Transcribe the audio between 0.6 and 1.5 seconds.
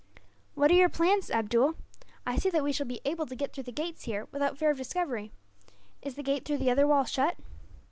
are your plans,